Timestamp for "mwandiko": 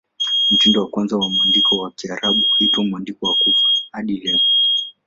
1.29-1.77, 2.85-3.25